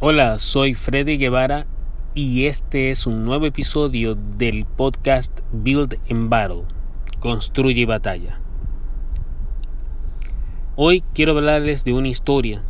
[0.00, 1.66] Hola, soy Freddy Guevara
[2.14, 6.64] y este es un nuevo episodio del podcast Build and Battle,
[7.20, 8.40] Construye Batalla.
[10.74, 12.64] Hoy quiero hablarles de una historia,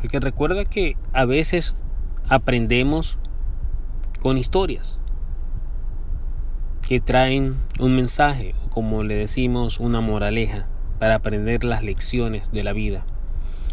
[0.00, 1.74] porque recuerda que a veces
[2.28, 3.18] aprendemos
[4.20, 5.00] con historias
[6.86, 10.68] que traen un mensaje o como le decimos una moraleja
[11.00, 13.04] para aprender las lecciones de la vida.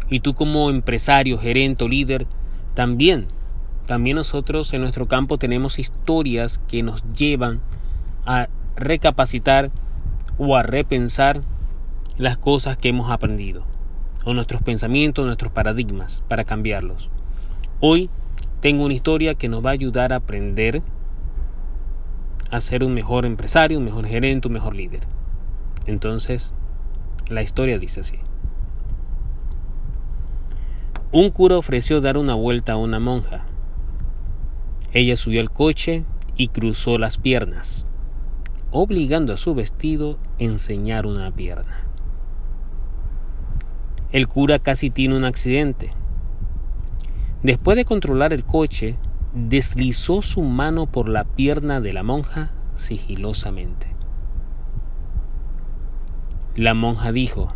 [0.08, 2.26] Y tú como empresario, gerente o líder,
[2.80, 3.26] también,
[3.84, 7.60] también nosotros en nuestro campo tenemos historias que nos llevan
[8.24, 9.70] a recapacitar
[10.38, 11.42] o a repensar
[12.16, 13.64] las cosas que hemos aprendido,
[14.24, 17.10] o nuestros pensamientos, nuestros paradigmas, para cambiarlos.
[17.80, 18.08] Hoy
[18.62, 20.80] tengo una historia que nos va a ayudar a aprender
[22.50, 25.02] a ser un mejor empresario, un mejor gerente, un mejor líder.
[25.84, 26.54] Entonces,
[27.28, 28.20] la historia dice así.
[31.12, 33.44] Un cura ofreció dar una vuelta a una monja.
[34.92, 36.04] Ella subió al coche
[36.36, 37.84] y cruzó las piernas,
[38.70, 41.84] obligando a su vestido a enseñar una pierna.
[44.12, 45.92] El cura casi tiene un accidente.
[47.42, 48.96] Después de controlar el coche,
[49.34, 53.88] deslizó su mano por la pierna de la monja sigilosamente.
[56.54, 57.52] La monja dijo,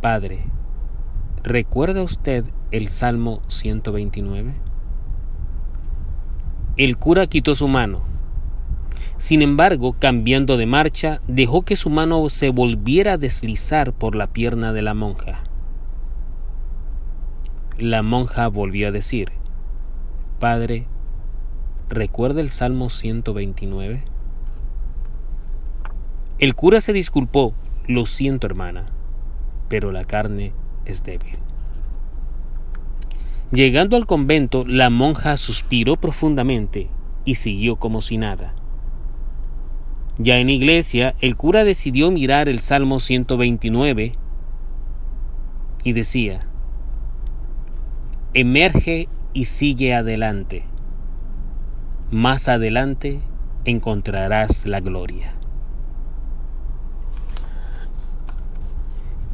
[0.00, 0.50] Padre,
[1.44, 4.54] ¿Recuerda usted el Salmo 129?
[6.76, 8.04] El cura quitó su mano.
[9.16, 14.28] Sin embargo, cambiando de marcha, dejó que su mano se volviera a deslizar por la
[14.28, 15.42] pierna de la monja.
[17.76, 19.32] La monja volvió a decir,
[20.38, 20.86] Padre,
[21.88, 24.04] ¿recuerda el Salmo 129?
[26.38, 27.52] El cura se disculpó,
[27.88, 28.86] lo siento hermana,
[29.68, 30.52] pero la carne
[30.84, 31.38] es débil.
[33.52, 36.88] Llegando al convento, la monja suspiró profundamente
[37.24, 38.54] y siguió como si nada.
[40.18, 44.14] Ya en iglesia, el cura decidió mirar el Salmo 129
[45.84, 46.46] y decía,
[48.34, 50.64] Emerge y sigue adelante.
[52.10, 53.20] Más adelante
[53.64, 55.34] encontrarás la gloria.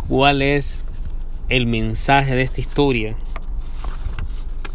[0.09, 0.83] ¿Cuál es
[1.49, 3.17] el mensaje de esta historia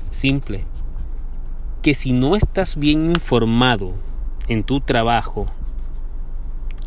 [0.09, 0.65] simple,
[1.81, 3.93] que si no estás bien informado
[4.47, 5.47] en tu trabajo,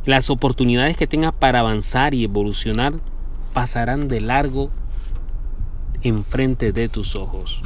[0.04, 2.94] las oportunidades que tengas para avanzar y evolucionar
[3.52, 4.70] pasarán de largo
[6.02, 7.62] enfrente de tus ojos.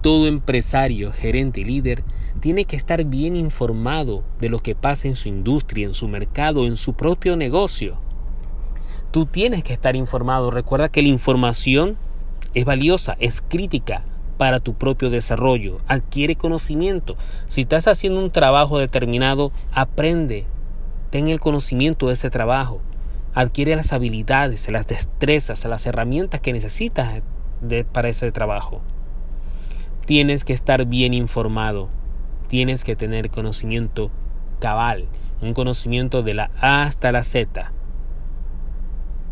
[0.00, 2.04] Todo empresario, gerente y líder
[2.40, 6.66] tiene que estar bien informado de lo que pasa en su industria, en su mercado,
[6.66, 8.03] en su propio negocio.
[9.14, 10.50] Tú tienes que estar informado.
[10.50, 11.96] Recuerda que la información
[12.52, 14.02] es valiosa, es crítica
[14.38, 15.76] para tu propio desarrollo.
[15.86, 17.14] Adquiere conocimiento.
[17.46, 20.46] Si estás haciendo un trabajo determinado, aprende.
[21.10, 22.80] Ten el conocimiento de ese trabajo.
[23.34, 27.22] Adquiere las habilidades, las destrezas, las herramientas que necesitas
[27.92, 28.80] para ese trabajo.
[30.06, 31.88] Tienes que estar bien informado.
[32.48, 34.10] Tienes que tener conocimiento
[34.58, 35.06] cabal,
[35.40, 37.70] un conocimiento de la A hasta la Z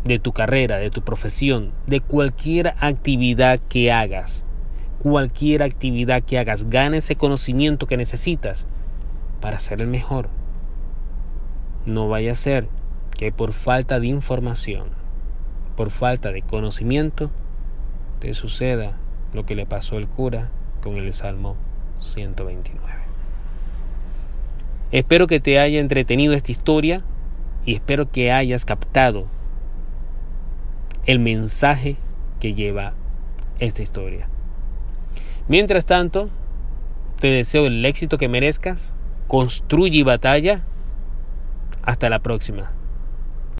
[0.03, 4.45] de tu carrera, de tu profesión, de cualquier actividad que hagas,
[4.99, 8.67] cualquier actividad que hagas, gana ese conocimiento que necesitas
[9.41, 10.29] para ser el mejor.
[11.85, 12.67] No vaya a ser
[13.17, 14.87] que por falta de información,
[15.75, 17.31] por falta de conocimiento,
[18.19, 18.97] te suceda
[19.33, 20.49] lo que le pasó al cura
[20.81, 21.55] con el Salmo
[21.97, 22.93] 129.
[24.91, 27.03] Espero que te haya entretenido esta historia
[27.65, 29.27] y espero que hayas captado
[31.05, 31.97] el mensaje
[32.39, 32.93] que lleva
[33.59, 34.27] esta historia.
[35.47, 36.29] Mientras tanto,
[37.19, 38.89] te deseo el éxito que merezcas,
[39.27, 40.61] construye y batalla.
[41.81, 42.71] Hasta la próxima.